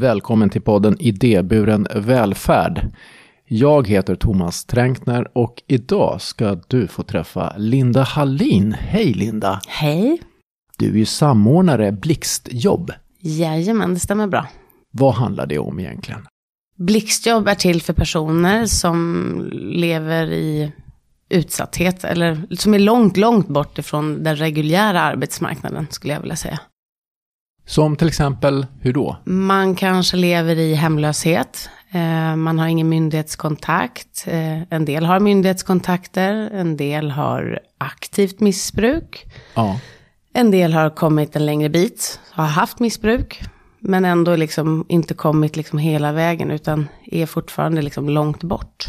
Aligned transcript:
Välkommen 0.00 0.50
till 0.50 0.62
podden 0.62 0.96
Idéburen 1.00 1.86
välfärd. 1.94 2.92
Jag 3.44 3.88
heter 3.88 4.14
Thomas 4.14 4.64
Tränkner 4.64 5.38
och 5.38 5.62
idag 5.66 6.20
ska 6.20 6.58
du 6.68 6.86
få 6.86 7.02
träffa 7.02 7.54
Linda 7.56 8.02
Hallin. 8.02 8.72
Hej 8.72 9.14
Linda! 9.14 9.60
Hej! 9.68 10.22
Du 10.78 10.90
är 10.90 10.96
ju 10.98 11.06
samordnare 11.06 11.92
Blixtjobb. 11.92 12.92
Jajamän, 13.18 13.94
det 13.94 14.00
stämmer 14.00 14.26
bra. 14.26 14.46
Vad 14.90 15.14
handlar 15.14 15.46
det 15.46 15.58
om 15.58 15.80
egentligen? 15.80 16.26
Blixtjobb 16.76 17.48
är 17.48 17.54
till 17.54 17.82
för 17.82 17.92
personer 17.92 18.66
som 18.66 19.50
lever 19.52 20.26
i 20.26 20.72
utsatthet 21.28 22.04
eller 22.04 22.46
som 22.50 22.74
är 22.74 22.78
långt, 22.78 23.16
långt 23.16 23.48
bort 23.48 23.78
ifrån 23.78 24.22
den 24.22 24.36
reguljära 24.36 25.00
arbetsmarknaden 25.00 25.86
skulle 25.90 26.12
jag 26.12 26.20
vilja 26.20 26.36
säga. 26.36 26.60
Som 27.70 27.96
till 27.96 28.08
exempel, 28.08 28.66
hur 28.80 28.92
då? 28.92 29.16
Man 29.24 29.74
kanske 29.74 30.16
lever 30.16 30.58
i 30.58 30.74
hemlöshet. 30.74 31.68
Eh, 31.90 32.36
man 32.36 32.58
har 32.58 32.66
ingen 32.66 32.88
myndighetskontakt. 32.88 34.24
Eh, 34.26 34.62
en 34.62 34.84
del 34.84 35.06
har 35.06 35.20
myndighetskontakter. 35.20 36.50
En 36.52 36.76
del 36.76 37.10
har 37.10 37.60
aktivt 37.78 38.40
missbruk. 38.40 39.26
Ja. 39.54 39.80
En 40.34 40.50
del 40.50 40.72
har 40.72 40.90
kommit 40.90 41.36
en 41.36 41.46
längre 41.46 41.68
bit. 41.68 42.20
Har 42.30 42.46
haft 42.46 42.78
missbruk. 42.78 43.42
Men 43.80 44.04
ändå 44.04 44.36
liksom 44.36 44.84
inte 44.88 45.14
kommit 45.14 45.56
liksom 45.56 45.78
hela 45.78 46.12
vägen. 46.12 46.50
Utan 46.50 46.88
är 47.06 47.26
fortfarande 47.26 47.82
liksom 47.82 48.08
långt 48.08 48.42
bort. 48.42 48.86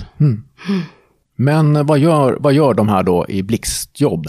Men 1.35 1.85
vad 1.85 1.99
gör, 1.99 2.37
vad 2.39 2.53
gör 2.53 2.73
de 2.73 2.89
här 2.89 3.03
då 3.03 3.25
i 3.29 3.43
Blixtjobb? 3.43 4.27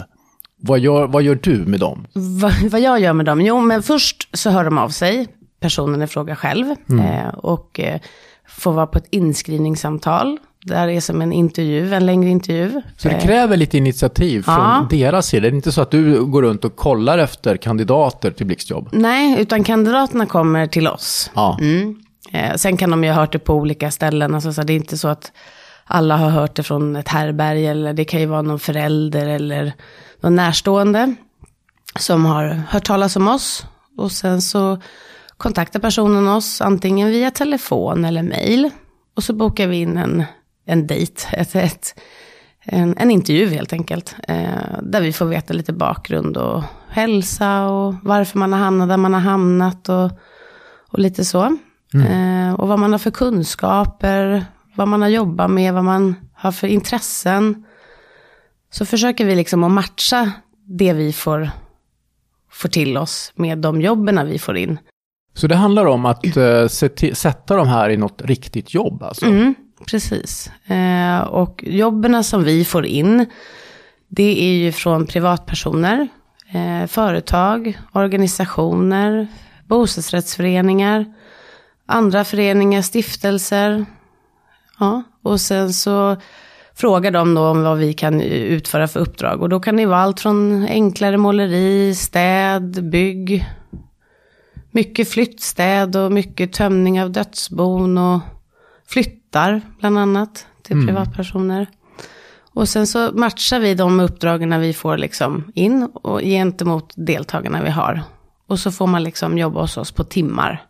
Vad 0.65 0.79
gör, 0.79 1.07
vad 1.07 1.23
gör 1.23 1.39
du 1.43 1.57
med 1.57 1.79
dem? 1.79 2.07
vad, 2.13 2.53
vad 2.71 2.81
jag 2.81 2.99
gör 2.99 3.13
med 3.13 3.25
dem? 3.25 3.41
Jo, 3.41 3.59
men 3.59 3.83
först 3.83 4.29
så 4.37 4.49
hör 4.49 4.63
de 4.63 4.77
av 4.77 4.89
sig, 4.89 5.27
personen 5.59 6.01
i 6.01 6.07
fråga 6.07 6.35
själv. 6.35 6.65
Eh, 6.89 7.27
och 7.37 7.79
eh, 7.79 7.99
får 8.47 8.73
vara 8.73 8.87
på 8.87 8.97
ett 8.97 9.07
inskrivningssamtal. 9.09 10.37
Där 10.65 10.87
är 10.87 11.01
som 11.01 11.21
en 11.21 11.33
intervju, 11.33 11.93
en 11.93 12.05
längre 12.05 12.29
intervju. 12.29 12.81
Så 12.97 13.07
det 13.07 13.19
kräver 13.21 13.57
lite 13.57 13.77
initiativ 13.77 14.41
från 14.43 14.55
Ja. 14.55 14.87
deras 14.89 15.27
sida. 15.27 15.41
Det 15.41 15.47
är 15.47 15.55
inte 15.55 15.71
så 15.71 15.81
att 15.81 15.91
du 15.91 16.25
går 16.25 16.41
runt 16.41 16.65
och 16.65 16.75
kollar 16.75 17.17
efter 17.17 17.57
kandidater 17.57 18.31
till 18.31 18.45
Blixtjobb. 18.45 18.89
Nej, 18.91 19.41
utan 19.41 19.63
kandidaterna 19.63 20.25
kommer 20.25 20.67
till 20.67 20.87
oss. 20.87 21.31
Ja. 21.33 21.57
Mm. 21.61 21.95
Eh, 22.31 22.55
sen 22.55 22.77
kan 22.77 22.91
de 22.91 23.03
ju 23.03 23.09
ha 23.09 23.19
hört 23.21 23.31
det 23.31 23.39
på 23.39 23.53
olika 23.53 23.91
ställen. 23.91 24.35
Alltså, 24.35 24.53
så 24.53 24.63
det 24.63 24.73
är 24.73 24.77
inte 24.77 24.97
så 24.97 25.07
att 25.07 25.31
alla 25.85 26.17
har 26.17 26.29
hört 26.29 26.55
det 26.55 26.63
från 26.63 26.95
ett 26.95 27.07
härberg. 27.07 27.67
Eller 27.67 27.93
det 27.93 28.05
kan 28.05 28.19
ju 28.19 28.25
vara 28.25 28.41
någon 28.41 28.59
förälder 28.59 29.27
eller 29.27 29.73
någon 30.23 30.35
närstående. 30.35 31.15
Som 31.99 32.25
har 32.25 32.43
hört 32.69 32.85
talas 32.85 33.15
om 33.15 33.27
oss. 33.27 33.65
Och 33.97 34.11
sen 34.11 34.41
så 34.41 34.81
kontaktar 35.37 35.79
personen 35.79 36.27
oss 36.27 36.61
antingen 36.61 37.09
via 37.09 37.31
telefon 37.31 38.05
eller 38.05 38.23
mail. 38.23 38.69
Och 39.15 39.23
så 39.23 39.33
bokar 39.33 39.67
vi 39.67 39.77
in 39.77 39.97
en, 39.97 40.23
en 40.65 40.87
dejt. 40.87 41.21
Ett, 41.31 41.55
ett, 41.55 41.99
en, 42.65 42.97
en 42.97 43.11
intervju 43.11 43.49
helt 43.49 43.73
enkelt. 43.73 44.15
Eh, 44.27 44.81
där 44.81 45.01
vi 45.01 45.13
får 45.13 45.25
veta 45.25 45.53
lite 45.53 45.73
bakgrund 45.73 46.37
och 46.37 46.63
hälsa 46.89 47.67
och 47.67 47.95
varför 48.03 48.39
man 48.39 48.53
har 48.53 48.59
hamnat 48.59 48.89
där 48.89 48.97
man 48.97 49.13
har 49.13 49.21
hamnat. 49.21 49.89
Och, 49.89 50.11
och 50.89 50.99
lite 50.99 51.25
så. 51.25 51.57
Eh, 51.93 52.53
och 52.53 52.67
vad 52.67 52.79
man 52.79 52.91
har 52.91 52.99
för 52.99 53.11
kunskaper, 53.11 54.45
vad 54.75 54.87
man 54.87 55.01
har 55.01 55.09
jobbat 55.09 55.51
med, 55.51 55.73
vad 55.73 55.83
man 55.83 56.15
har 56.33 56.51
för 56.51 56.67
intressen. 56.67 57.65
Så 58.73 58.85
försöker 58.85 59.25
vi 59.25 59.35
liksom 59.35 59.63
att 59.63 59.71
matcha 59.71 60.31
det 60.65 60.93
vi 60.93 61.13
får, 61.13 61.49
får 62.51 62.69
till 62.69 62.97
oss 62.97 63.31
med 63.35 63.57
de 63.57 63.81
jobben 63.81 64.27
vi 64.27 64.39
får 64.39 64.57
in. 64.57 64.79
Så 65.33 65.47
det 65.47 65.55
handlar 65.55 65.85
om 65.85 66.05
att 66.05 66.37
eh, 66.37 66.67
sätta 67.13 67.55
de 67.55 67.67
här 67.67 67.89
i 67.89 67.97
något 67.97 68.21
riktigt 68.21 68.73
jobb 68.73 69.03
alltså? 69.03 69.25
Mm, 69.25 69.55
precis. 69.85 70.51
Eh, 70.65 71.19
och 71.19 71.63
jobben 71.67 72.23
som 72.23 72.43
vi 72.43 72.65
får 72.65 72.85
in, 72.85 73.25
det 74.07 74.43
är 74.43 74.53
ju 74.53 74.71
från 74.71 75.07
privatpersoner, 75.07 76.07
eh, 76.53 76.87
företag, 76.87 77.79
organisationer, 77.91 79.27
bostadsrättsföreningar, 79.67 81.05
andra 81.85 82.23
föreningar, 82.23 82.81
stiftelser. 82.81 83.85
Ja, 84.79 85.03
och 85.23 85.41
sen 85.41 85.73
så 85.73 86.17
frågar 86.75 87.11
de 87.11 87.33
då 87.33 87.41
om 87.41 87.63
vad 87.63 87.77
vi 87.77 87.93
kan 87.93 88.21
utföra 88.21 88.87
för 88.87 88.99
uppdrag. 88.99 89.41
Och 89.41 89.49
då 89.49 89.59
kan 89.59 89.77
det 89.77 89.85
vara 89.85 89.99
allt 89.99 90.19
från 90.19 90.65
enklare 90.69 91.17
måleri, 91.17 91.95
städ, 91.95 92.89
bygg, 92.89 93.45
mycket 94.71 95.09
flyttstäd 95.09 95.95
och 95.95 96.11
mycket 96.11 96.53
tömning 96.53 97.01
av 97.01 97.11
dödsbon 97.11 97.97
och 97.97 98.19
flyttar 98.87 99.61
bland 99.79 99.97
annat 99.97 100.47
till 100.61 100.87
privatpersoner. 100.87 101.67
Och 102.53 102.69
sen 102.69 102.87
så 102.87 103.11
matchar 103.13 103.59
vi 103.59 103.75
de 103.75 103.99
uppdragen 103.99 104.59
vi 104.59 104.73
får 104.73 104.97
liksom 104.97 105.51
in 105.55 105.89
och 105.93 106.19
gentemot 106.19 106.93
deltagarna 106.95 107.63
vi 107.63 107.69
har. 107.69 108.01
Och 108.47 108.59
så 108.59 108.71
får 108.71 108.87
man 108.87 109.03
liksom 109.03 109.37
jobba 109.37 109.61
hos 109.61 109.77
oss 109.77 109.91
på 109.91 110.03
timmar. 110.03 110.65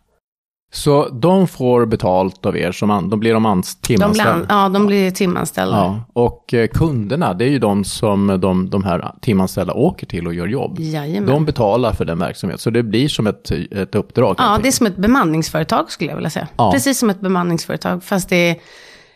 Så 0.74 1.08
de 1.08 1.48
får 1.48 1.86
betalt 1.86 2.46
av 2.46 2.56
er, 2.56 2.72
som 2.72 2.90
an, 2.90 3.10
de 3.10 3.20
blir 3.20 3.34
de 3.34 3.62
timanställda? 3.80 4.32
an- 4.32 4.46
ja, 4.48 4.68
de 4.68 4.86
blir 4.86 5.10
timanställda. 5.10 5.76
Ja, 5.76 6.00
och 6.12 6.54
eh, 6.54 6.66
kunderna, 6.66 7.34
det 7.34 7.44
är 7.44 7.48
ju 7.48 7.58
de 7.58 7.84
som 7.84 8.40
de, 8.40 8.70
de 8.70 8.84
här 8.84 9.14
timanställda 9.20 9.72
åker 9.72 10.06
till 10.06 10.26
och 10.26 10.34
gör 10.34 10.46
jobb. 10.46 10.80
Jajamän. 10.80 11.30
De 11.30 11.44
betalar 11.44 11.92
för 11.92 12.04
den 12.04 12.18
verksamheten, 12.18 12.58
så 12.58 12.70
det 12.70 12.82
blir 12.82 13.08
som 13.08 13.26
ett, 13.26 13.50
ett 13.50 13.94
uppdrag. 13.94 14.36
Ja, 14.38 14.58
det 14.62 14.68
är 14.68 14.72
som 14.72 14.86
ett 14.86 14.96
bemanningsföretag 14.96 15.90
skulle 15.90 16.10
jag 16.10 16.16
vilja 16.16 16.30
säga. 16.30 16.48
Ja. 16.56 16.72
Precis 16.72 16.98
som 16.98 17.10
ett 17.10 17.20
bemanningsföretag, 17.20 18.04
fast 18.04 18.28
det 18.28 18.50
är 18.50 18.56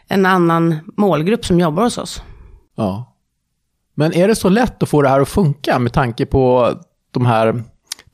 en 0.08 0.26
annan 0.26 0.76
målgrupp 0.96 1.44
som 1.44 1.60
jobbar 1.60 1.82
hos 1.82 1.98
oss. 1.98 2.22
Ja. 2.76 3.14
Men 3.94 4.12
är 4.14 4.28
det 4.28 4.34
så 4.36 4.48
lätt 4.48 4.82
att 4.82 4.88
få 4.88 5.02
det 5.02 5.08
här 5.08 5.20
att 5.20 5.28
funka 5.28 5.78
med 5.78 5.92
tanke 5.92 6.26
på 6.26 6.72
de 7.10 7.26
här 7.26 7.62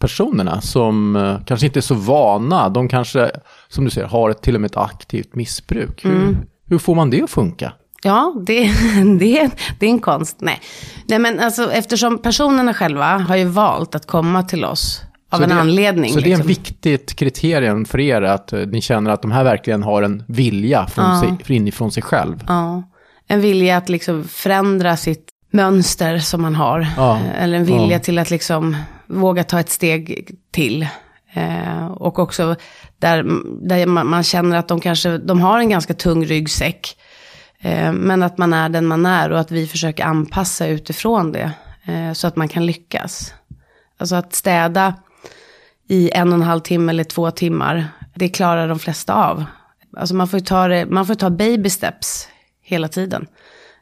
personerna 0.05 0.61
som 0.61 1.17
eh, 1.17 1.37
kanske 1.47 1.67
inte 1.67 1.79
är 1.79 1.83
så 1.93 1.95
vana, 1.95 2.69
de 2.69 2.89
kanske, 2.89 3.31
som 3.69 3.85
du 3.85 3.91
säger, 3.91 4.07
har 4.09 4.31
ett, 4.31 4.43
till 4.43 4.55
och 4.55 4.61
med 4.61 4.71
ett 4.71 4.77
aktivt 4.77 5.35
missbruk. 5.35 6.05
Hur, 6.05 6.11
Mm. 6.17 6.37
hur 6.69 6.79
får 6.79 6.95
man 6.95 7.11
det 7.11 7.23
att 7.23 7.31
funka? 7.31 7.73
Ja, 8.03 8.35
det, 8.47 8.61
det, 9.19 9.51
det 9.81 9.87
är 9.87 9.91
en 9.91 9.99
konst. 10.01 10.37
Nej. 10.41 10.61
Nej, 11.07 11.19
men 11.19 11.41
alltså 11.41 11.73
eftersom 11.73 12.19
personerna 12.19 12.75
själva 12.75 13.07
har 13.19 13.37
ju 13.37 13.45
valt 13.45 13.95
att 13.95 14.07
komma 14.07 14.43
till 14.43 14.65
oss 14.65 15.03
av 15.33 15.37
Så 15.39 15.43
en 15.43 15.49
det, 15.49 15.55
anledning. 15.55 16.13
Så 16.13 16.21
det 16.21 16.33
är 16.33 16.41
en 16.41 16.47
liksom. 16.47 16.49
viktigt 16.49 17.17
kriterium 17.17 17.85
för 17.85 18.01
er 18.01 18.23
att 18.23 18.53
eh, 18.53 18.61
ni 18.61 18.81
känner 18.81 19.11
att 19.11 19.23
de 19.23 19.31
här 19.33 19.45
verkligen 19.45 19.83
har 19.83 20.03
en 20.03 20.23
vilja 20.29 20.87
från 20.87 21.21
sig, 21.21 21.57
inifrån 21.57 21.93
sig 21.93 22.03
själv. 22.03 22.45
Ja, 22.49 22.83
en 23.29 23.41
vilja 23.41 23.77
att 23.77 23.89
liksom 23.89 24.25
förändra 24.25 24.97
sitt 24.97 25.29
mönster 25.53 26.19
som 26.19 26.43
man 26.43 26.55
har. 26.55 26.87
Ja. 26.97 27.17
Eh, 27.17 27.43
Eller 27.43 27.57
en 27.59 27.65
vilja 27.65 27.93
Ja. 27.93 27.99
till 27.99 28.19
att 28.19 28.31
liksom 28.31 28.77
våga 29.07 29.45
ta 29.45 29.61
ett 29.61 29.71
steg 29.71 30.31
till. 30.51 30.87
Eh, 31.33 31.87
och 31.87 32.19
också 32.19 32.57
där, 32.99 33.25
där 33.69 33.87
man, 33.87 34.07
man 34.07 34.23
känner 34.23 34.57
att 34.57 34.69
de 34.69 34.81
kanske, 34.81 35.19
de 35.19 35.41
har 35.41 35.59
en 35.59 35.69
ganska 35.69 35.95
tung 35.95 36.25
ryggsäck. 36.25 36.97
Eh, 37.59 37.93
men 37.93 38.23
att 38.23 38.39
man 38.39 38.53
är 38.53 38.69
den 38.69 38.87
man 38.87 39.07
är 39.07 39.33
och 39.33 39.41
att 39.41 39.51
vi 39.51 39.67
försöker 39.67 40.05
anpassa 40.05 40.67
utifrån 40.67 41.33
det. 41.33 41.53
Eh, 41.85 42.13
så 42.13 42.27
att 42.27 42.37
man 42.37 42.49
kan 42.49 42.67
lyckas. 42.67 43.35
Alltså 43.97 44.17
att 44.17 44.35
städa 44.35 44.95
i 45.89 46.11
en 46.11 46.29
och 46.29 46.35
en 46.35 46.43
halv 46.43 46.61
timme 46.61 46.93
eller 46.93 47.05
två 47.05 47.31
timmar, 47.31 47.89
det 48.15 48.29
klarar 48.29 48.69
de 48.69 48.79
flesta 48.79 49.15
av. 49.15 49.45
Alltså 49.97 50.15
man 50.15 50.29
får 50.29 50.39
ju 50.39 50.45
ta, 50.45 50.69
det, 50.69 50.87
man 50.87 51.07
får 51.07 51.15
ta 51.15 51.31
baby 51.31 51.71
steps 51.71 52.29
hela 52.63 52.89
tiden. 52.89 53.27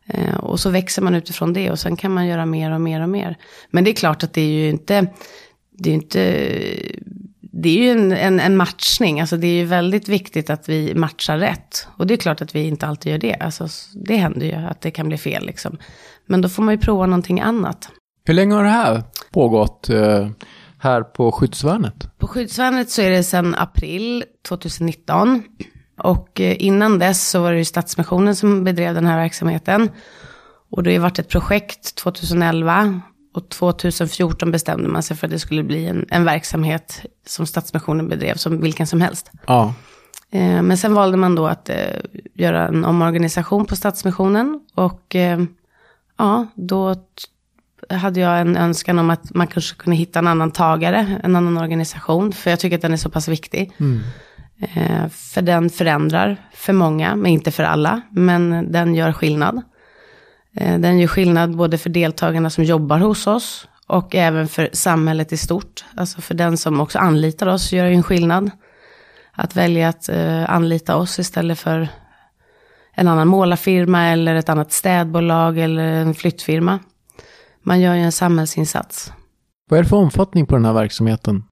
Eh, 0.06 0.34
och 0.34 0.60
så 0.60 0.70
växer 0.70 1.02
man 1.02 1.14
utifrån 1.14 1.52
det 1.52 1.70
och 1.70 1.78
sen 1.78 1.96
kan 1.96 2.14
man 2.14 2.26
göra 2.26 2.46
mer 2.46 2.70
och 2.70 2.80
mer 2.80 3.00
och 3.02 3.08
mer. 3.08 3.36
Men 3.70 3.84
det 3.84 3.90
är 3.90 3.94
klart 3.94 4.22
att 4.22 4.32
det 4.32 4.40
är 4.40 4.50
ju 4.50 4.68
inte, 4.68 5.06
det 5.78 5.90
är 5.90 5.94
inte, 5.94 6.18
det 7.40 7.68
är 7.68 7.82
ju 7.82 7.90
en, 7.90 8.12
en, 8.12 8.40
en 8.40 8.56
matchning. 8.56 9.20
Alltså 9.20 9.36
det 9.36 9.46
är 9.46 9.54
ju 9.54 9.64
väldigt 9.64 10.08
viktigt 10.08 10.50
att 10.50 10.68
vi 10.68 10.94
matchar 10.94 11.38
rätt. 11.38 11.86
Och 11.96 12.06
det 12.06 12.14
är 12.14 12.18
klart 12.18 12.42
att 12.42 12.54
vi 12.54 12.62
inte 12.62 12.86
alltid 12.86 13.12
gör 13.12 13.18
det. 13.18 13.34
Alltså 13.34 13.68
det 13.94 14.16
händer 14.16 14.46
ju 14.46 14.52
att 14.52 14.80
det 14.80 14.90
kan 14.90 15.08
bli 15.08 15.18
fel 15.18 15.46
liksom. 15.46 15.78
Men 16.26 16.40
då 16.40 16.48
får 16.48 16.62
man 16.62 16.74
ju 16.74 16.80
prova 16.80 17.06
någonting 17.06 17.40
annat. 17.40 17.88
Hur 18.24 18.34
länge 18.34 18.54
har 18.54 18.64
det 18.64 18.70
här 18.70 19.02
pågått 19.30 19.88
eh, 19.88 20.28
här 20.78 21.02
på 21.02 21.32
skyddsvärnet? 21.32 22.18
På 22.18 22.26
skyddsvärnet 22.26 22.90
så 22.90 23.02
är 23.02 23.10
det 23.10 23.22
sedan 23.22 23.54
april 23.54 24.24
2019. 24.48 25.42
Och 26.02 26.40
eh, 26.40 26.56
innan 26.58 26.98
dess 26.98 27.28
så 27.28 27.42
var 27.42 27.52
det 27.52 27.58
ju 27.58 27.64
Stadsmissionen 27.64 28.36
som 28.36 28.64
bedrev 28.64 28.94
den 28.94 29.06
här 29.06 29.16
verksamheten. 29.16 29.90
Och 30.70 30.82
det 30.82 30.94
har 30.94 31.02
varit 31.02 31.18
ett 31.18 31.28
projekt 31.28 31.94
2011. 31.94 33.00
Och 33.34 33.48
2014 33.48 34.50
bestämde 34.50 34.88
man 34.88 35.02
sig 35.02 35.16
för 35.16 35.26
att 35.26 35.30
det 35.30 35.38
skulle 35.38 35.62
bli 35.62 35.86
en, 35.86 36.06
en 36.10 36.24
verksamhet 36.24 37.00
som 37.26 37.46
Stadsmissionen 37.46 38.08
bedrev 38.08 38.34
som 38.34 38.60
vilken 38.60 38.86
som 38.86 39.00
helst. 39.00 39.30
Ja. 39.46 39.74
Eh, 40.30 40.62
men 40.62 40.78
sen 40.78 40.94
valde 40.94 41.16
man 41.16 41.34
då 41.34 41.46
att 41.46 41.68
eh, 41.68 41.76
göra 42.34 42.68
en 42.68 42.84
omorganisation 42.84 43.66
på 43.66 43.76
Stadsmissionen. 43.76 44.60
Och 44.74 45.14
eh, 45.14 45.40
ja, 46.18 46.46
då 46.54 46.94
hade 47.88 48.20
jag 48.20 48.40
en 48.40 48.56
önskan 48.56 48.98
om 48.98 49.10
att 49.10 49.34
man 49.34 49.46
kanske 49.46 49.76
kunde 49.76 49.96
hitta 49.96 50.18
en 50.18 50.26
annan 50.26 50.50
tagare, 50.50 51.20
en 51.22 51.36
annan 51.36 51.58
organisation. 51.58 52.32
För 52.32 52.50
jag 52.50 52.60
tycker 52.60 52.76
att 52.76 52.82
den 52.82 52.92
är 52.92 52.96
så 52.96 53.10
pass 53.10 53.28
viktig. 53.28 53.72
Eh, 53.78 53.86
Eh, 54.62 55.08
för 55.08 55.42
den 55.42 55.70
förändrar 55.70 56.36
för 56.54 56.72
många, 56.72 57.16
men 57.16 57.26
inte 57.26 57.50
för 57.50 57.62
alla. 57.62 58.00
Men 58.10 58.72
den 58.72 58.94
gör 58.94 59.12
skillnad. 59.12 59.62
Eh, 60.56 60.78
den 60.78 60.98
gör 60.98 61.08
skillnad 61.08 61.56
både 61.56 61.78
för 61.78 61.90
deltagarna 61.90 62.50
som 62.50 62.64
jobbar 62.64 62.98
hos 62.98 63.26
oss 63.26 63.68
och 63.86 64.14
även 64.14 64.48
för 64.48 64.70
samhället 64.72 65.32
i 65.32 65.36
stort. 65.36 65.84
Alltså 65.96 66.20
för 66.20 66.34
den 66.34 66.56
som 66.56 66.80
också 66.80 66.98
anlitar 66.98 67.46
oss 67.46 67.72
gör 67.72 67.84
en 67.84 68.02
skillnad. 68.02 68.50
Att 69.32 69.56
välja 69.56 69.88
att 69.88 70.08
eh, 70.08 70.50
anlita 70.50 70.96
oss 70.96 71.18
istället 71.18 71.58
för 71.58 71.88
en 72.94 73.08
annan 73.08 73.28
målarfirma 73.28 74.08
eller 74.08 74.34
ett 74.34 74.48
annat 74.48 74.72
städbolag 74.72 75.58
eller 75.58 75.82
en 75.82 76.14
flyttfirma. 76.14 76.78
Man 77.62 77.80
gör 77.80 77.94
ju 77.94 78.00
en 78.00 78.12
samhällsinsats. 78.12 79.12
Vad 79.70 79.78
är 79.78 79.82
det 79.82 79.88
för 79.88 79.96
omfattning 79.96 80.46
på 80.46 80.54
den 80.54 80.64
här 80.64 80.72
verksamheten? 80.72 81.44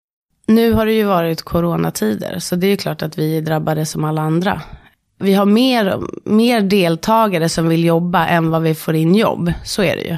Nu 0.51 0.73
har 0.73 0.87
det 0.87 0.93
ju 0.93 1.05
varit 1.05 1.43
coronatider, 1.43 2.39
så 2.39 2.57
det 2.57 2.67
är 2.67 2.69
ju 2.69 2.77
klart 2.77 3.03
att 3.03 3.19
vi 3.19 3.37
är 3.37 3.43
drabbade 3.43 3.87
som 3.87 4.05
alla 4.05 4.23
andra. 4.23 4.63
Vi 5.19 5.35
har 5.35 5.47
mer, 5.47 6.01
mer 6.25 6.61
deltagare 6.61 7.49
som 7.49 7.69
vill 7.69 7.85
jobba 7.85 8.27
än 8.27 8.51
vad 8.51 8.63
vi 8.63 8.75
får 8.75 8.95
in 8.95 9.15
jobb, 9.15 9.53
så 9.65 9.83
är 9.83 9.97
det 9.97 10.03
ju. 10.03 10.17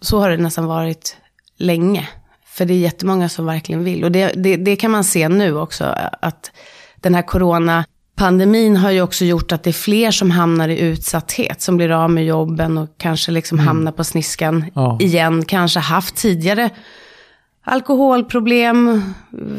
Så 0.00 0.20
har 0.20 0.30
det 0.30 0.36
nästan 0.36 0.66
varit 0.66 1.16
länge. 1.56 2.08
För 2.46 2.64
det 2.64 2.74
är 2.74 2.78
jättemånga 2.78 3.28
som 3.28 3.46
verkligen 3.46 3.84
vill. 3.84 4.04
Och 4.04 4.12
det, 4.12 4.32
det, 4.36 4.56
det 4.56 4.76
kan 4.76 4.90
man 4.90 5.04
se 5.04 5.28
nu 5.28 5.56
också, 5.56 5.84
att 6.22 6.50
den 6.96 7.14
här 7.14 7.22
coronapandemin 7.22 8.76
har 8.76 8.90
ju 8.90 9.02
också 9.02 9.24
gjort 9.24 9.52
att 9.52 9.62
det 9.62 9.70
är 9.70 9.72
fler 9.72 10.10
som 10.10 10.30
hamnar 10.30 10.68
i 10.68 10.78
utsatthet, 10.78 11.60
som 11.60 11.76
blir 11.76 11.90
av 11.90 12.10
med 12.10 12.26
jobben 12.26 12.78
och 12.78 12.88
kanske 12.98 13.32
liksom 13.32 13.58
mm. 13.58 13.66
hamnar 13.66 13.92
på 13.92 14.04
sniskan 14.04 14.64
ja. 14.74 14.98
igen, 15.00 15.44
kanske 15.44 15.80
haft 15.80 16.16
tidigare 16.16 16.70
alkoholproblem 17.70 19.02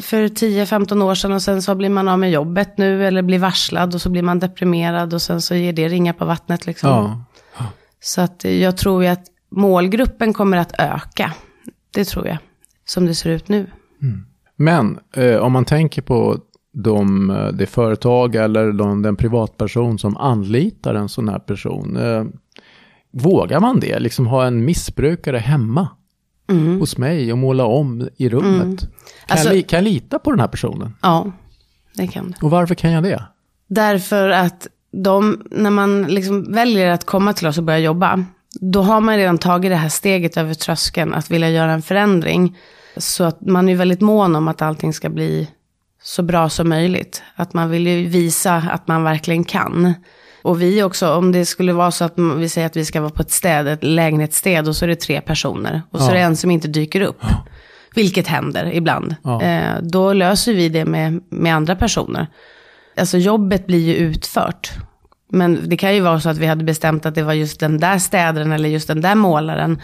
för 0.02 0.28
10-15 0.28 1.04
år 1.04 1.16
sedan 1.16 1.32
och 1.32 1.42
sen 1.42 1.62
så 1.62 1.76
blir 1.76 1.90
man 1.90 2.08
av 2.08 2.20
med 2.20 2.32
jobbet 2.32 2.78
nu 2.78 3.08
eller 3.08 3.22
blir 3.22 3.40
varslad 3.40 3.96
och 3.96 4.02
så 4.02 4.10
blir 4.10 4.22
man 4.22 4.40
deprimerad 4.40 5.14
och 5.14 5.22
sen 5.22 5.42
så 5.42 5.56
ger 5.56 5.74
det 5.74 5.88
ringa 5.88 6.14
på 6.14 6.26
vattnet 6.26 6.66
liksom. 6.66 6.90
Ja. 6.90 7.26
Så 8.00 8.22
att 8.22 8.44
jag 8.44 8.78
tror 8.78 9.04
ju 9.04 9.10
att 9.10 9.24
målgruppen 9.52 10.34
kommer 10.34 10.58
att 10.58 10.80
öka. 10.80 11.34
Det 11.94 12.06
tror 12.06 12.28
jag, 12.28 12.38
som 12.86 13.06
det 13.06 13.16
ser 13.16 13.30
ut 13.30 13.50
nu. 13.50 13.68
Mm. 14.02 14.26
Men 14.56 15.00
eh, 15.16 15.36
om 15.36 15.52
man 15.52 15.66
tänker 15.66 16.02
på 16.02 16.38
de, 16.74 17.30
eh, 17.30 17.48
det 17.48 17.66
företag 17.66 18.36
eller 18.36 18.72
de, 18.72 19.02
den 19.02 19.16
privatperson 19.16 20.00
som 20.00 20.18
anlitar 20.18 20.96
en 20.96 21.10
sån 21.10 21.30
här 21.30 21.40
person. 21.40 21.98
Eh, 21.98 22.26
vågar 23.12 23.60
man 23.60 23.80
det? 23.80 24.00
Liksom 24.00 24.28
ha 24.28 24.46
en 24.46 24.66
missbrukare 24.66 25.38
hemma? 25.38 25.88
Mm. 26.52 26.80
hos 26.80 26.98
mig 26.98 27.32
och 27.32 27.38
måla 27.38 27.66
om 27.66 28.10
i 28.18 28.30
rummet. 28.30 28.62
Mm. 28.62 28.78
Kan, 28.78 28.88
alltså, 29.28 29.54
jag, 29.54 29.68
kan 29.68 29.78
jag 29.78 29.94
lita 29.94 30.20
på 30.20 30.32
den 30.32 30.40
här 30.40 30.48
personen? 30.48 30.96
Ja, 31.02 31.32
det 31.94 32.08
kan 32.08 32.28
du. 32.28 32.46
Och 32.46 32.52
varför 32.52 32.76
kan 32.76 32.92
jag 32.92 33.04
det? 33.04 33.24
Därför 33.68 34.30
att 34.30 34.68
de, 34.92 35.42
när 35.52 35.70
man 35.70 36.04
liksom 36.04 36.54
väljer 36.54 36.92
att 36.92 37.06
komma 37.06 37.34
till 37.34 37.48
oss 37.48 37.58
och 37.58 37.64
börja 37.64 37.80
jobba, 37.80 38.26
då 38.60 38.82
har 38.82 39.02
man 39.02 39.18
redan 39.18 39.38
tagit 39.38 39.72
det 39.72 39.76
här 39.76 39.90
steget 39.90 40.38
över 40.38 40.54
tröskeln 40.54 41.14
att 41.14 41.32
vilja 41.32 41.50
göra 41.50 41.72
en 41.72 41.82
förändring. 41.82 42.58
Så 42.98 43.24
att 43.24 43.42
man 43.42 43.70
är 43.70 43.76
väldigt 43.76 44.02
mån 44.02 44.36
om 44.36 44.48
att 44.48 44.62
allting 44.62 44.94
ska 44.94 45.10
bli 45.10 45.50
så 46.04 46.24
bra 46.24 46.50
som 46.50 46.70
möjligt. 46.70 47.24
Att 47.36 47.54
man 47.54 47.70
vill 47.70 47.88
ju 47.88 48.08
visa 48.08 48.56
att 48.56 48.88
man 48.88 49.04
verkligen 49.04 49.44
kan. 49.44 49.94
Och 50.42 50.62
vi 50.62 50.84
också, 50.84 51.14
om 51.14 51.32
det 51.32 51.46
skulle 51.46 51.74
vara 51.74 51.92
så 51.92 52.06
att 52.06 52.14
vi 52.38 52.50
säger 52.50 52.68
att 52.68 52.76
vi 52.76 52.86
ska 52.86 53.02
vara 53.02 53.12
på 53.12 53.22
ett 53.22 53.32
städ, 53.32 53.68
ett 53.68 53.84
lägenhetsstäd, 53.84 54.68
och 54.68 54.76
så 54.76 54.86
är 54.86 54.90
det 54.90 54.96
tre 54.96 55.22
personer. 55.22 55.82
Och 55.92 56.00
så 56.00 56.06
ja. 56.06 56.10
är 56.10 56.16
det 56.16 56.22
en 56.22 56.36
som 56.36 56.52
inte 56.52 56.68
dyker 56.68 57.02
upp. 57.02 57.20
Ja. 57.22 57.46
Vilket 57.96 58.28
händer 58.28 58.74
ibland. 58.74 59.16
Ja. 59.24 59.42
Eh, 59.42 59.82
då 59.82 60.14
löser 60.14 60.54
vi 60.54 60.70
det 60.70 60.86
med, 60.86 61.22
med 61.30 61.56
andra 61.56 61.76
personer. 61.76 62.28
Alltså 62.98 63.18
jobbet 63.18 63.68
blir 63.68 63.88
ju 63.88 63.96
utfört. 63.96 64.72
Men 65.30 65.60
det 65.70 65.78
kan 65.78 65.96
ju 65.96 66.02
vara 66.02 66.20
så 66.20 66.30
att 66.30 66.38
vi 66.38 66.46
hade 66.46 66.64
bestämt 66.64 67.06
att 67.06 67.16
det 67.16 67.24
var 67.24 67.34
just 67.34 67.60
den 67.60 67.80
där 67.80 67.98
städaren 67.98 68.52
eller 68.52 68.70
just 68.70 68.88
den 68.88 69.02
där 69.02 69.16
målaren. 69.16 69.82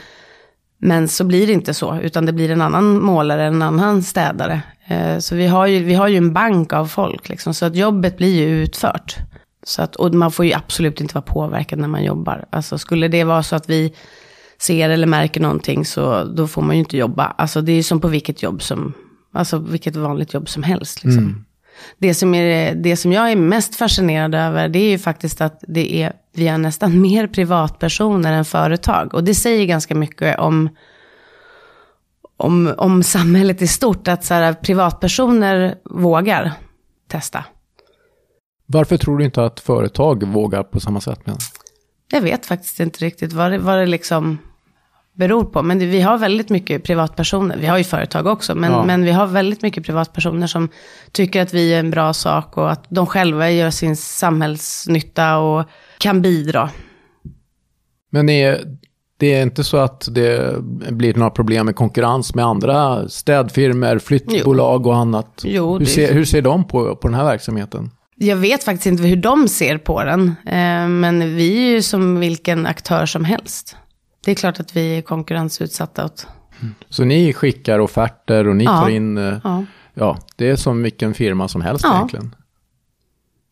Men 0.78 1.08
så 1.08 1.24
blir 1.24 1.48
det 1.48 1.54
inte 1.54 1.74
så, 1.74 2.00
utan 2.00 2.26
det 2.26 2.34
blir 2.34 2.52
en 2.52 2.62
annan 2.62 3.00
målare, 3.02 3.46
en 3.46 3.62
annan 3.62 4.04
städare. 4.04 4.62
Eh, 4.88 5.18
så 5.20 5.36
vi 5.36 5.48
har, 5.48 5.68
ju, 5.68 5.84
vi 5.84 5.94
har 5.94 6.08
ju 6.08 6.18
en 6.18 6.34
bank 6.34 6.74
av 6.74 6.86
folk, 6.86 7.30
liksom, 7.30 7.54
så 7.54 7.66
att 7.66 7.76
jobbet 7.76 8.18
blir 8.18 8.36
ju 8.36 8.64
utfört. 8.64 9.18
Så 9.68 9.82
att, 9.82 9.96
och 9.96 10.14
man 10.14 10.32
får 10.32 10.46
ju 10.46 10.54
absolut 10.54 11.02
inte 11.02 11.14
vara 11.14 11.22
påverkad 11.22 11.80
när 11.80 11.88
man 11.88 12.04
jobbar. 12.04 12.46
Alltså 12.50 12.78
skulle 12.78 13.08
det 13.08 13.24
vara 13.24 13.44
så 13.44 13.56
att 13.56 13.70
vi 13.70 13.94
ser 14.58 14.90
eller 14.90 15.08
märker 15.08 15.42
någonting 15.42 15.86
så 15.86 16.24
då 16.24 16.48
får 16.48 16.62
man 16.62 16.76
ju 16.76 16.80
inte 16.80 16.98
jobba. 16.98 17.26
Alltså 17.26 17.62
det 17.62 17.72
är 17.72 17.76
ju 17.76 17.84
som 17.84 18.02
på 18.02 18.08
vilket 18.08 18.44
jobb 18.44 18.62
som, 18.62 18.94
alltså 19.34 19.58
vilket 19.58 19.96
vanligt 19.96 20.34
jobb 20.34 20.50
som 20.50 20.64
helst. 20.64 21.04
Liksom. 21.04 21.24
Mm. 21.24 21.46
Det, 21.98 22.14
som 22.14 22.36
är, 22.36 22.76
det 22.76 22.98
som 22.98 23.14
jag 23.14 23.32
är 23.32 23.36
mest 23.36 23.76
fascinerad 23.76 24.36
över 24.36 24.70
det 24.70 24.80
är 24.80 24.90
ju 24.90 25.00
faktiskt 25.00 25.42
att 25.42 25.64
det 25.68 26.04
är, 26.04 26.14
vi 26.34 26.48
är 26.48 26.58
nästan 26.58 27.02
mer 27.02 27.28
privatpersoner 27.28 28.34
än 28.34 28.46
företag. 28.46 29.14
Och 29.14 29.24
det 29.24 29.36
säger 29.36 29.66
ganska 29.66 29.96
mycket 29.96 30.40
om, 30.40 30.70
om, 32.38 32.74
om 32.78 33.04
samhället 33.04 33.62
i 33.62 33.68
stort. 33.68 34.08
Att 34.08 34.26
så 34.26 34.34
här, 34.34 34.54
privatpersoner 34.54 35.76
vågar 35.86 36.52
testa. 37.08 37.44
Varför 38.68 38.98
tror 38.98 39.18
du 39.18 39.26
inte 39.26 39.44
att 39.44 39.60
företag 39.60 40.24
vågar 40.24 40.64
på 40.64 40.80
samma 40.80 41.02
sätt? 41.02 41.26
Med? 41.26 41.36
Jag 42.12 42.22
vet 42.22 42.46
faktiskt 42.46 42.80
inte 42.80 43.06
riktigt 43.06 43.34
vad 43.34 43.52
det, 43.52 43.58
vad 43.58 43.78
det 43.78 43.86
liksom 43.86 44.38
beror 45.18 45.44
på. 45.44 45.64
Men 45.64 45.80
det, 45.80 45.86
vi 45.86 46.02
har 46.02 46.18
väldigt 46.18 46.50
mycket 46.50 46.84
privatpersoner. 46.84 47.58
Vi 47.58 47.68
har 47.68 47.78
ju 47.78 47.84
företag 47.84 48.28
också. 48.28 48.56
Men, 48.56 48.72
ja. 48.72 48.84
men 48.84 49.04
vi 49.04 49.12
har 49.12 49.28
väldigt 49.28 49.62
mycket 49.62 49.86
privatpersoner 49.86 50.48
som 50.48 50.70
tycker 51.12 51.42
att 51.42 51.54
vi 51.54 51.74
är 51.74 51.80
en 51.80 51.92
bra 51.92 52.14
sak. 52.14 52.58
Och 52.58 52.72
att 52.72 52.86
de 52.90 53.06
själva 53.06 53.52
gör 53.52 53.70
sin 53.70 53.98
samhällsnytta 53.98 55.38
och 55.38 55.66
kan 55.98 56.22
bidra. 56.22 56.70
Men 58.12 58.30
är, 58.30 58.78
det 59.20 59.34
är 59.34 59.44
inte 59.44 59.64
så 59.64 59.78
att 59.78 60.08
det 60.12 60.56
blir 60.92 61.14
några 61.14 61.32
problem 61.32 61.66
med 61.66 61.76
konkurrens 61.76 62.36
med 62.36 62.46
andra 62.46 63.10
städfirmor, 63.10 64.00
flyttbolag 64.00 64.82
jo. 64.84 64.90
och 64.90 64.98
annat? 64.98 65.42
Jo, 65.46 65.78
hur, 65.78 65.86
ser, 65.86 66.14
hur 66.14 66.26
ser 66.26 66.42
de 66.42 66.68
på, 66.68 66.96
på 66.96 67.08
den 67.08 67.16
här 67.16 67.24
verksamheten? 67.24 67.92
Jag 68.20 68.36
vet 68.36 68.64
faktiskt 68.64 68.86
inte 68.86 69.04
hur 69.04 69.16
de 69.16 69.48
ser 69.48 69.78
på 69.78 70.04
den. 70.04 70.36
Eh, 70.46 70.88
men 70.88 71.36
vi 71.36 71.58
är 71.58 71.72
ju 71.72 71.82
som 71.82 72.20
vilken 72.20 72.66
aktör 72.66 73.06
som 73.06 73.26
helst. 73.26 73.76
Det 74.26 74.32
är 74.32 74.36
klart 74.36 74.60
att 74.60 74.76
vi 74.76 74.98
är 74.98 75.02
konkurrensutsatta 75.02 76.06
åt. 76.06 76.28
Mm. 76.62 76.76
Så 76.90 77.04
ni 77.04 77.34
skickar 77.34 77.80
offerter 77.80 78.48
och 78.48 78.56
ni 78.56 78.64
ja. 78.64 78.82
tar 78.82 78.90
in, 78.90 79.18
eh, 79.18 79.38
ja. 79.44 79.66
ja, 79.94 80.18
det 80.36 80.50
är 80.50 80.56
som 80.56 80.84
vilken 80.84 81.14
firma 81.14 81.48
som 81.48 81.62
helst 81.62 81.84
ja. 81.84 81.96
egentligen. 81.96 82.36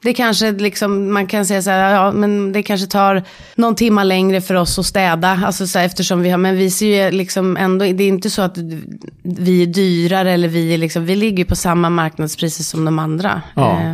Det 0.01 0.13
kanske 0.13 0.51
liksom, 0.51 1.13
man 1.13 1.27
kan 1.27 1.45
säga 1.45 1.61
så 1.61 1.69
här, 1.69 1.93
ja 1.93 2.11
men 2.11 2.53
det 2.53 2.63
kanske 2.63 2.87
tar 2.87 3.23
någon 3.55 3.75
timma 3.75 4.03
längre 4.03 4.41
för 4.41 4.55
oss 4.55 4.79
att 4.79 4.85
städa. 4.85 5.41
Alltså 5.45 5.67
så 5.67 5.79
här, 5.79 5.85
eftersom 5.85 6.21
vi 6.21 6.29
har, 6.29 6.37
men 6.37 6.57
vi 6.57 6.71
ser 6.71 7.05
ju 7.05 7.11
liksom 7.11 7.57
ändå, 7.57 7.85
det 7.85 8.03
är 8.03 8.07
inte 8.07 8.29
så 8.29 8.41
att 8.41 8.57
vi 9.23 9.63
är 9.63 9.67
dyrare 9.67 10.31
eller 10.31 10.47
vi 10.47 10.73
är 10.73 10.77
liksom, 10.77 11.05
vi 11.05 11.15
ligger 11.15 11.45
på 11.45 11.55
samma 11.55 11.89
marknadspriser 11.89 12.63
som 12.63 12.85
de 12.85 12.99
andra. 12.99 13.41
Ja. 13.55 13.81
Eh, 13.81 13.93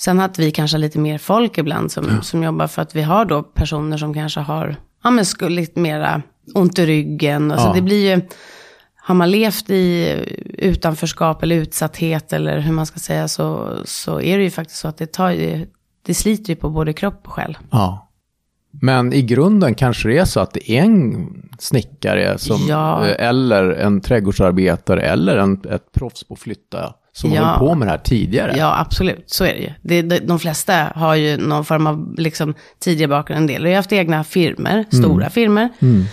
Sen 0.00 0.20
att 0.20 0.38
vi 0.38 0.50
kanske 0.50 0.76
har 0.76 0.80
lite 0.80 0.98
mer 0.98 1.18
folk 1.18 1.58
ibland 1.58 1.92
som, 1.92 2.08
ja. 2.08 2.22
som 2.22 2.42
jobbar 2.42 2.66
för 2.66 2.82
att 2.82 2.96
vi 2.96 3.02
har 3.02 3.24
då 3.24 3.42
personer 3.42 3.96
som 3.96 4.14
kanske 4.14 4.40
har 4.40 4.76
ja, 5.02 5.10
men 5.10 5.24
lite 5.40 5.80
mera 5.80 6.22
ont 6.54 6.78
i 6.78 6.86
ryggen. 6.86 7.50
Alltså 7.50 7.66
ja. 7.66 7.72
det 7.74 7.82
blir 7.82 8.16
ju, 8.16 8.22
har 8.96 9.14
man 9.14 9.30
levt 9.30 9.70
i 9.70 10.14
utanförskap 10.58 11.42
eller 11.42 11.56
utsatthet 11.56 12.32
eller 12.32 12.58
hur 12.58 12.72
man 12.72 12.86
ska 12.86 12.98
säga 12.98 13.28
så, 13.28 13.76
så 13.84 14.20
är 14.20 14.38
det 14.38 14.44
ju 14.44 14.50
faktiskt 14.50 14.80
så 14.80 14.88
att 14.88 14.98
det, 14.98 15.12
tar 15.12 15.30
ju, 15.30 15.66
det 16.06 16.14
sliter 16.14 16.50
ju 16.50 16.56
på 16.56 16.70
både 16.70 16.92
kropp 16.92 17.20
och 17.26 17.32
själ. 17.32 17.58
Ja. 17.70 18.10
Men 18.70 19.12
i 19.12 19.22
grunden 19.22 19.74
kanske 19.74 20.08
det 20.08 20.18
är 20.18 20.24
så 20.24 20.40
att 20.40 20.52
det 20.52 20.70
är 20.70 20.82
en 20.82 21.28
snickare 21.58 22.38
som, 22.38 22.66
ja. 22.68 23.06
eller 23.06 23.70
en 23.70 24.00
trädgårdsarbetare 24.00 25.02
eller 25.02 25.36
en, 25.36 25.62
ett 25.70 25.92
proffs 25.92 26.24
på 26.24 26.34
att 26.34 26.40
flytta 26.40 26.94
som 27.12 27.32
ja. 27.32 27.42
har 27.42 27.56
hållit 27.56 27.70
på 27.70 27.74
med 27.74 27.88
det 27.88 27.90
här 27.90 27.98
tidigare. 27.98 28.54
Ja, 28.56 28.80
absolut. 28.80 29.24
Så 29.26 29.44
är 29.44 29.54
det 29.54 29.60
ju. 29.60 29.70
Det, 29.82 30.02
de, 30.02 30.18
de 30.18 30.38
flesta 30.38 30.92
har 30.94 31.14
ju 31.14 31.36
någon 31.36 31.64
form 31.64 31.86
av 31.86 32.14
liksom, 32.18 32.54
tidigare 32.78 33.08
bakgrund. 33.08 33.40
En 33.40 33.46
del 33.46 33.62
har 33.62 33.68
ju 33.68 33.76
haft 33.76 33.92
egna 33.92 34.24
firmer, 34.24 34.72
mm. 34.72 34.90
stora 34.90 35.30
firmer. 35.30 35.68
Mm. 35.78 36.04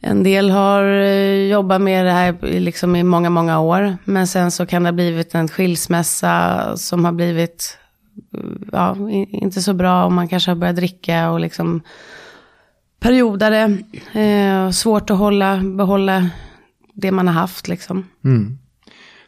En 0.00 0.22
del 0.22 0.50
har 0.50 0.84
eh, 0.84 1.46
jobbat 1.46 1.80
med 1.80 2.06
det 2.06 2.12
här 2.12 2.36
liksom 2.42 2.96
i 2.96 3.02
många, 3.02 3.30
många 3.30 3.60
år. 3.60 3.96
Men 4.04 4.26
sen 4.26 4.50
så 4.50 4.66
kan 4.66 4.82
det 4.82 4.88
ha 4.88 4.92
blivit 4.92 5.34
en 5.34 5.48
skilsmässa 5.48 6.76
som 6.76 7.04
har 7.04 7.12
blivit 7.12 7.78
ja, 8.72 8.96
inte 9.28 9.62
så 9.62 9.74
bra. 9.74 10.04
Och 10.04 10.12
man 10.12 10.28
kanske 10.28 10.50
har 10.50 10.56
börjat 10.56 10.76
dricka 10.76 11.30
och 11.30 11.40
liksom 11.40 11.82
periodare. 13.00 13.78
Eh, 14.12 14.70
svårt 14.70 15.10
att 15.10 15.18
hålla, 15.18 15.56
behålla 15.76 16.30
det 16.94 17.12
man 17.12 17.26
har 17.26 17.34
haft 17.34 17.68
liksom. 17.68 18.08
Mm. 18.24 18.58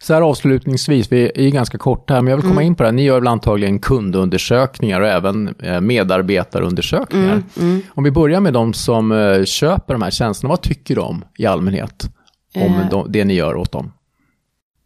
Så 0.01 0.15
här 0.15 0.23
avslutningsvis, 0.23 1.13
vi 1.13 1.33
är 1.35 1.51
ganska 1.51 1.79
korta 1.79 2.15
här, 2.15 2.23
men 2.23 2.31
jag 2.31 2.37
vill 2.37 2.43
komma 2.43 2.61
mm. 2.61 2.67
in 2.67 2.75
på 2.75 2.83
det 2.83 2.87
här. 2.87 2.93
Ni 2.95 3.03
gör 3.03 3.21
väl 3.21 3.29
antagligen 3.29 3.79
kundundersökningar 3.79 5.01
och 5.01 5.09
även 5.09 5.55
eh, 5.63 5.81
medarbetarundersökningar. 5.81 7.33
Mm, 7.33 7.45
mm. 7.61 7.83
Om 7.95 8.05
vi 8.05 8.11
börjar 8.11 8.41
med 8.41 8.53
de 8.53 8.73
som 8.73 9.13
eh, 9.13 9.45
köper 9.45 9.95
de 9.95 10.03
här 10.03 10.11
tjänsterna, 10.11 10.49
vad 10.49 10.61
tycker 10.61 10.97
de 10.97 11.25
i 11.39 11.47
allmänhet 11.47 12.11
om 12.55 12.75
eh. 12.75 13.05
det 13.09 13.25
ni 13.25 13.35
gör 13.35 13.57
åt 13.57 13.73
dem? 13.73 13.93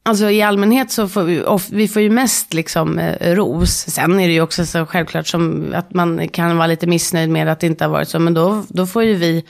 Alltså 0.04 0.30
i 0.30 0.42
allmänhet 0.42 0.90
så 0.90 1.08
får 1.08 1.22
vi, 1.22 1.44
vi 1.72 1.88
får 1.88 2.02
ju 2.02 2.10
mest 2.10 2.54
liksom 2.54 2.98
eh, 2.98 3.34
ros. 3.34 3.70
Sen 3.70 4.20
är 4.20 4.28
det 4.28 4.34
ju 4.34 4.40
också 4.40 4.66
så 4.66 4.86
självklart 4.86 5.26
som 5.26 5.72
att 5.74 5.94
man 5.94 6.28
kan 6.28 6.56
vara 6.56 6.66
lite 6.66 6.86
missnöjd 6.86 7.30
med 7.30 7.48
att 7.48 7.60
det 7.60 7.66
inte 7.66 7.84
har 7.84 7.90
varit 7.90 8.08
så. 8.08 8.18
Men 8.18 8.34
då, 8.34 8.64
då 8.68 8.86
får 8.86 9.02
ju 9.02 9.14
vi 9.14 9.44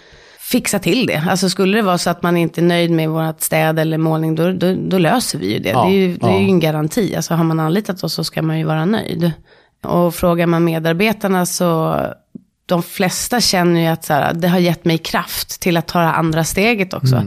fixa 0.52 0.78
till 0.78 1.06
det. 1.06 1.24
Alltså 1.28 1.50
skulle 1.50 1.78
det 1.78 1.82
vara 1.82 1.98
så 1.98 2.10
att 2.10 2.22
man 2.22 2.36
inte 2.36 2.60
är 2.60 2.62
nöjd 2.62 2.90
med 2.90 3.10
vårt 3.10 3.40
städ 3.40 3.78
eller 3.78 3.98
målning, 3.98 4.34
då, 4.34 4.52
då, 4.52 4.74
då 4.74 4.98
löser 4.98 5.38
vi 5.38 5.52
ju 5.52 5.58
det. 5.58 5.70
Ja, 5.70 5.84
det 5.84 5.90
är 5.90 5.94
ju, 5.94 6.16
det 6.16 6.26
är 6.26 6.40
ju 6.40 6.46
en 6.46 6.60
garanti. 6.60 7.16
Alltså 7.16 7.34
har 7.34 7.44
man 7.44 7.60
anlitat 7.60 8.04
oss 8.04 8.14
så 8.14 8.24
ska 8.24 8.42
man 8.42 8.58
ju 8.58 8.64
vara 8.64 8.84
nöjd. 8.84 9.32
Och 9.82 10.14
frågar 10.14 10.46
man 10.46 10.64
medarbetarna 10.64 11.46
så, 11.46 12.00
de 12.66 12.82
flesta 12.82 13.40
känner 13.40 13.80
ju 13.80 13.86
att 13.86 14.04
så 14.04 14.12
här, 14.12 14.34
det 14.34 14.48
har 14.48 14.58
gett 14.58 14.84
mig 14.84 14.98
kraft 14.98 15.60
till 15.60 15.76
att 15.76 15.86
ta 15.86 15.98
det 15.98 16.12
andra 16.12 16.44
steget 16.44 16.94
också. 16.94 17.22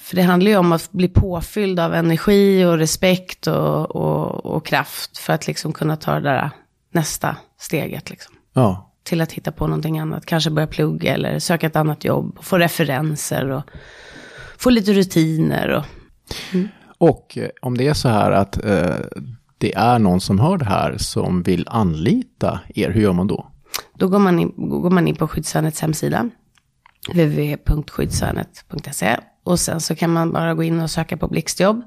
För 0.00 0.16
det 0.16 0.22
handlar 0.22 0.50
ju 0.50 0.56
om 0.56 0.72
att 0.72 0.92
bli 0.92 1.08
påfylld 1.08 1.80
av 1.80 1.94
energi 1.94 2.64
och 2.64 2.78
respekt 2.78 3.46
och, 3.46 3.96
och, 3.96 4.46
och 4.46 4.66
kraft 4.66 5.18
för 5.18 5.32
att 5.32 5.46
liksom 5.46 5.72
kunna 5.72 5.96
ta 5.96 6.14
det 6.14 6.20
där 6.20 6.50
nästa 6.92 7.36
steget. 7.58 8.10
Liksom 8.10 8.34
Ja, 8.54 8.85
till 9.06 9.20
att 9.20 9.32
hitta 9.32 9.52
på 9.52 9.66
någonting 9.66 9.98
annat. 9.98 10.26
Kanske 10.26 10.50
börja 10.50 10.66
plugga 10.66 11.14
eller 11.14 11.38
söka 11.38 11.66
ett 11.66 11.76
annat 11.76 12.04
jobb. 12.04 12.38
Få 12.42 12.58
referenser 12.58 13.50
och 13.50 13.62
få 14.58 14.70
lite 14.70 14.92
rutiner. 14.92 15.68
Och, 15.68 15.84
och 16.98 17.38
eh, 17.38 17.48
om 17.62 17.76
det 17.76 17.88
är 17.88 17.94
så 17.94 18.08
här 18.08 18.32
att 18.32 18.64
eh, 18.64 18.96
det 19.58 19.74
är 19.74 19.98
någon 19.98 20.20
som 20.20 20.38
hör 20.38 20.58
det 20.58 20.64
här 20.64 20.96
som 20.98 21.42
vill 21.42 21.68
anlita 21.68 22.60
er, 22.74 22.90
hur 22.90 23.00
gör 23.00 23.12
man 23.12 23.26
då? 23.26 23.52
då 23.94 24.08
går 24.08 24.18
man 24.18 24.38
in, 24.38 24.52
går 24.56 24.90
man 24.90 25.08
in 25.08 25.14
på 25.14 25.28
skyddsvärnets 25.28 25.80
hemsida. 25.80 26.30
www.skyddsvärnet.se 27.08 29.16
Och 29.44 29.60
sen 29.60 29.80
så 29.80 29.94
kan 29.94 30.12
man 30.12 30.32
bara 30.32 30.54
gå 30.54 30.62
in 30.62 30.80
och 30.80 30.90
söka 30.90 31.16
på 31.16 31.28
blixtjobb. 31.28 31.82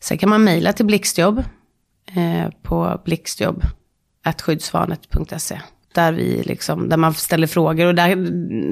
Sen 0.00 0.18
kan 0.18 0.28
man 0.28 0.44
mejla 0.44 0.72
till 0.72 0.86
blixtjobb 0.86 1.38
eh, 2.16 2.48
på 2.62 3.00
blixtjobb.skyddsvarnet.se. 3.04 5.60
Där, 5.94 6.12
vi 6.12 6.42
liksom, 6.42 6.88
där 6.88 6.96
man 6.96 7.14
ställer 7.14 7.46
frågor 7.46 7.86
och 7.86 7.94
där, 7.94 8.16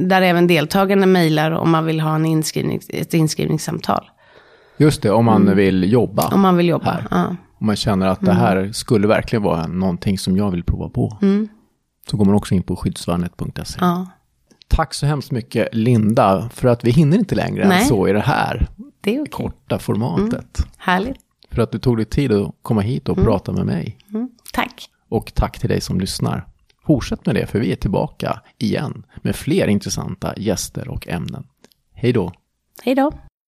där 0.08 0.22
även 0.22 0.46
deltagarna 0.46 1.06
mejlar 1.06 1.50
om 1.50 1.70
man 1.70 1.84
vill 1.84 2.00
ha 2.00 2.14
en 2.14 2.26
inskrivning, 2.26 2.80
ett 2.88 3.14
inskrivningssamtal. 3.14 4.10
Just 4.76 5.02
det, 5.02 5.10
om 5.10 5.24
man 5.24 5.56
vill 5.56 5.92
jobba. 5.92 6.22
Mm. 6.22 6.34
Om 6.34 6.40
man 6.40 6.56
vill 6.56 6.68
jobba. 6.68 6.90
Här. 6.90 7.06
Ja. 7.10 7.36
Om 7.58 7.66
man 7.66 7.76
känner 7.76 8.06
att 8.06 8.20
det 8.20 8.32
här 8.32 8.72
skulle 8.72 9.06
verkligen 9.06 9.42
vara 9.42 9.66
någonting 9.66 10.18
som 10.18 10.36
jag 10.36 10.50
vill 10.50 10.64
prova 10.64 10.88
på. 10.88 11.18
Så 12.10 12.16
går 12.16 12.24
man 12.24 12.34
också 12.34 12.54
in 12.54 12.62
på 12.62 12.76
skyddsvärnet.se. 12.76 13.78
ja, 13.80 14.06
Tack 14.68 14.94
så 14.94 15.06
hemskt 15.06 15.30
mycket 15.30 15.68
Linda, 15.72 16.48
för 16.54 16.68
att 16.68 16.84
vi 16.84 16.90
hinner 16.90 17.18
inte 17.18 17.34
längre 17.34 17.62
än 17.62 17.68
Nej. 17.68 17.84
så 17.84 18.08
i 18.08 18.12
det 18.12 18.20
här 18.20 18.68
det 19.00 19.20
okej. 19.20 19.32
korta 19.32 19.78
formatet. 19.78 20.66
Härligt. 20.76 21.16
För 21.50 21.62
att 21.62 21.72
du 21.72 21.78
tog 21.78 21.96
dig 21.96 22.06
tid 22.06 22.32
att 22.32 22.54
komma 22.62 22.80
hit 22.80 23.08
och 23.08 23.16
prata 23.16 23.52
med 23.52 23.66
mig. 23.66 23.98
Mm. 24.14 24.28
Tack. 24.52 24.88
Och 25.08 25.32
tack 25.34 25.58
till 25.58 25.68
dig 25.68 25.80
som 25.80 26.00
lyssnar. 26.00 26.46
Fortsätt 26.86 27.26
med 27.26 27.34
det, 27.34 27.46
för 27.46 27.58
vi 27.60 27.72
är 27.72 27.76
tillbaka 27.76 28.42
igen 28.58 29.06
med 29.22 29.36
fler 29.36 29.68
intressanta 29.68 30.34
gäster 30.36 30.88
och 30.88 31.08
ämnen. 31.08 31.46
Hej 31.94 32.12
då! 32.12 32.32
Hej 32.82 32.94
då. 32.94 33.12